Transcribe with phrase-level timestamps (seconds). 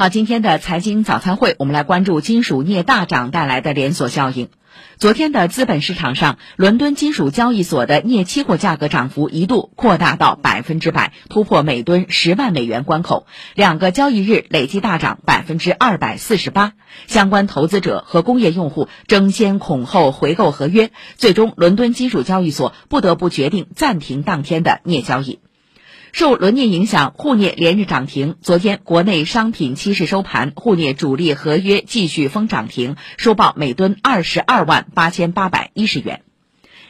[0.00, 4.48] 好，今天的财经早餐会，我们来关注金属镍大涨带来的连锁效应。
[4.96, 13.26] 昨天的资本市场上，伦敦金属交易所的镍期货价格涨幅一度扩大到百分之百，突破每吨十万美元关口。
[13.54, 16.72] 两个交易日累计大涨百分之二百四十八，
[17.06, 25.40] 相关投资者和工业用户争先恐后回购合约，最终伦敦金属交易所不得不决定暂停当天的镍交易。
[26.12, 28.36] 受伦镍影响，沪镍连日涨停。
[28.42, 36.22] 昨天，国内商品期市收盘，沪镍主力合约继续封涨停，收报每吨二十二万八千八百一十元。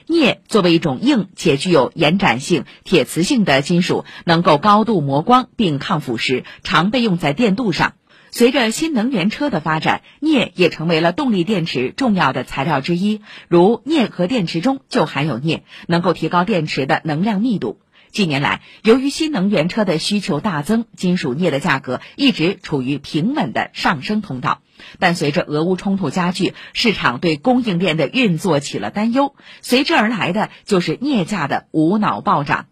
[0.07, 7.93] 镍作为一种硬且具有延展性、铁磁性的金属，能够高度磨光并抗腐蚀，常被用在电镀上。
[8.33, 13.21] 随着新能源车的发展，镍也成为了动力电池重要的材料之一。
[13.49, 17.81] 如镍和电池中就含有镍，能够提高电池的能量密度。
[18.13, 24.63] 近年来，由于新能源车的需求大增，金属镍的价格一直处于平稳的上升通道。
[24.99, 32.67] 但随着俄乌冲突加剧，市场对供应链的运作起了担忧，随之而来的就是镍价的无脑暴涨。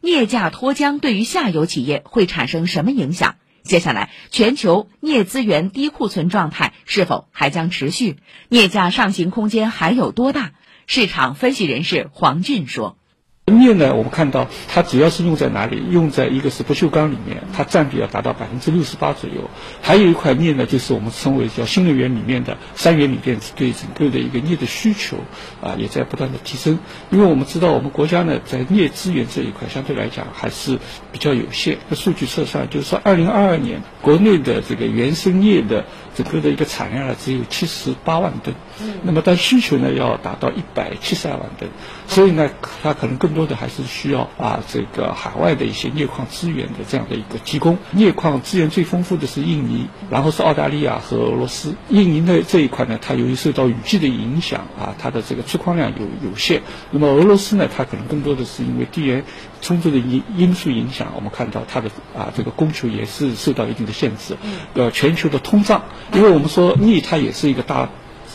[0.00, 3.36] 镍价脱缰对于下游企业会产生什么影响？
[3.62, 8.16] 接下来，全球镍资源低库存状态是否还将持续？
[8.48, 10.52] 镍价上行空间还有多大？
[10.88, 12.98] 市场分析人士黄俊说。
[13.46, 15.80] 镍呢，我们看到它主要是用在哪里？
[15.88, 19.48] 用在一个是不锈钢里面，它占比要达到百分之六十八左右。
[19.80, 25.18] 还有一块镍呢，就是我们称为叫新能源里面的三元锂电池，对整个的一个镍的需求
[25.62, 26.80] 啊，也在不断的提升。
[27.10, 30.80] 因为我们知道，我们国家呢，在镍资源这一块相对来讲还是
[31.12, 31.78] 比较有限。
[31.88, 35.84] 那数据测算，就是说，二零二二年国内的这个原生镍的
[36.16, 38.56] 整个的一个产量呢，只有七十八万吨，
[39.04, 41.70] 那么但需求呢，要达到一百七十二万吨，
[42.08, 42.50] 所以呢，
[42.82, 43.35] 它可能更。
[43.36, 47.76] 多的还是需要啊，这个海外的一些镍矿资源的这样的一个提供。
[47.92, 51.74] 镍矿资源最丰富的是印尼，然后是澳大利亚和俄罗斯。
[51.90, 56.62] 印尼的这一块呢，它由于受到雨季的影响啊，它的这个出矿量有有限。
[56.90, 59.22] 那么俄罗斯呢，它可能更多的是因为地缘
[59.60, 64.36] 充足的因因素影响，我们看到它的啊这个供求也是受到一定的限制。
[64.74, 65.84] 呃，全球的通胀，
[66.14, 67.90] 因为我们说镍它也是一个大。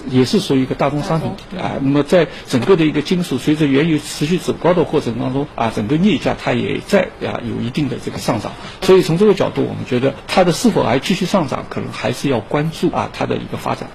[0.09, 1.79] 也是属于一个大宗商品啊。
[1.81, 8.53] 那么在整个的一个金属随着原油持续走高的过程当中啊，整个镍价它也在啊有一定的这个上涨。
[8.81, 13.91] 所以从这个角度，我们觉得它的是否还继续上涨，可能还是要关注啊它的一个发展。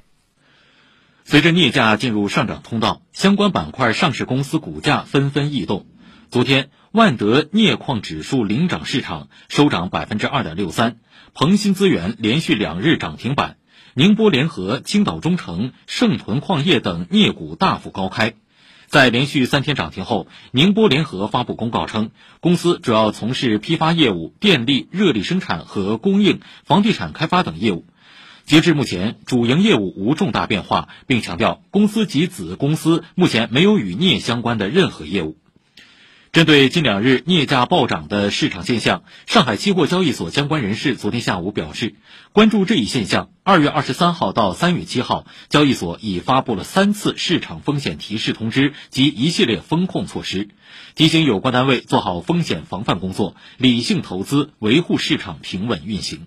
[1.25, 5.87] 随着镍价进入上涨通道，相关板块上市公司股价纷纷异动。
[6.31, 10.99] 昨天，万德镍矿指数领涨市场，收涨百分之二点六三。
[11.35, 13.57] 鹏鑫资源连续两日涨停板。
[13.99, 18.35] 宁波联合、青岛中诚、盛屯矿业等镍股大幅高开，
[18.89, 27.87] 在连续三天涨停后，宁波联合发布公告称，公司主要从事批发业务、电力、热力生产和供应、房地产开发等业务。
[28.45, 35.39] 截至目前，主营业务无重大变化，并强调公司及子公司目前没有与镍相关的任何业务。
[36.37, 41.95] 针对近两日镍价暴涨的市场现象，上海期货交易所相关人士昨天下午表示，
[42.35, 43.31] 关注这一现象。
[43.43, 50.51] 二月二十三号到三月七号，交易所已发布了三次市场风险提示通知及一系列风控措施，
[50.95, 56.27] 提醒有关单位做好风险防范工作，理性投资，维护市场平稳运行。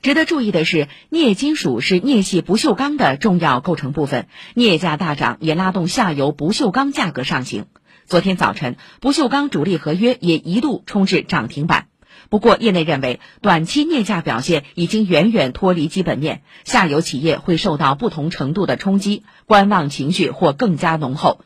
[0.00, 7.66] 值得注意的是，镍金属是镍系不锈钢的重要构成部分，镍价大涨也拉动下游不锈钢价格上行。
[8.06, 11.86] 昨天早晨，不锈钢主力合约也一度冲至涨停板。
[12.28, 21.40] 不过，业内认为，短期镍价表现已经远远脱离基本面，下游企业会受到不同程度的冲击，观望情绪或更加浓厚。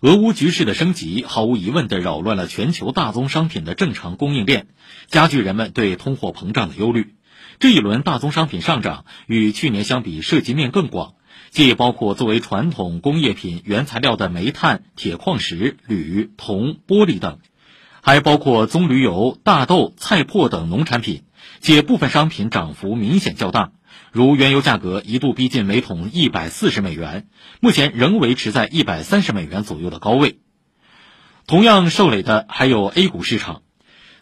[0.00, 4.66] 俄乌局势的升级，毫无疑问地扰乱了全球大宗商品的正常供应链，
[5.06, 7.14] 加剧人们对通货膨胀的忧虑。
[7.58, 11.14] 这一轮大宗商品上涨与去年相比，涉及面更广。
[11.50, 17.40] 既包括作为传统工业品原材料的煤炭、铁矿石、铝、铜、玻璃等，
[18.00, 21.24] 还包括棕榈油、大豆、菜粕等农产品，
[21.60, 23.72] 且部分商品涨幅明显较大，
[24.12, 27.28] 如原油价格一度逼近每桶一百四十美元，
[27.60, 30.38] 目前仍维持在一百三十美元左右的高位。
[31.46, 33.60] 同样受累的还有 A 股市场，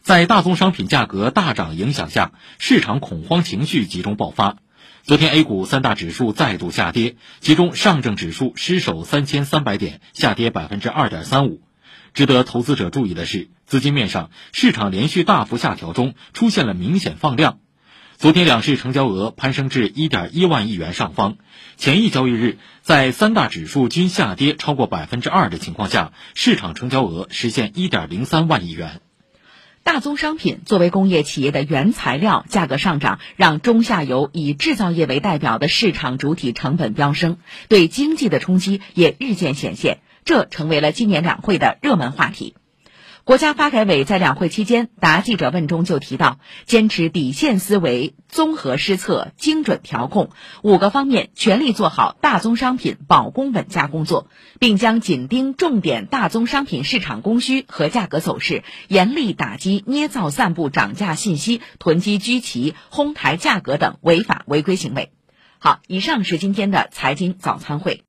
[0.03, 4.57] 在大宗商品价格大涨影响下，市场恐慌情绪集中爆发。
[5.03, 11.61] 昨天 A 股三大指数再度下跌，其中上证指数失守三千三百点，下跌百分之二点三五。
[12.15, 17.59] 值得投资者注意的是，资金面上市场连续大幅下调中出现了明显放量。
[18.17, 21.37] 昨天两市成交额攀升至一点一万亿元上方。
[21.77, 29.01] 前一交易日，在三大指数均下跌超过百分之二的情况下，市场成交额实现一点零三万亿元。
[29.93, 42.55] 大宗商品作为工业企业的原材料，价格上涨让中下游以制造业为代表的市场主体成本飙升，对经济的冲击也日渐显现，这成为了今年两会的热门话题。
[43.31, 50.31] 国家发改委在两会期间答记者问中就提到，坚持底线思维、综合施策、精准调控
[50.65, 54.27] 五个方面，全力做好大宗商品保供稳价工作，
[54.59, 65.13] 并将紧盯重点大宗商品市场供需和价格走势，严厉打击捏造散布涨价信息、囤积居奇、哄抬价格等违法违规行为。
[65.61, 67.99] 好，以上是今天的财经早餐会。